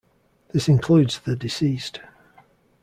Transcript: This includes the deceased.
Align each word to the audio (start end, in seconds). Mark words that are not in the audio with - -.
This 0.51 0.67
includes 0.67 1.19
the 1.19 1.35
deceased. 1.35 1.99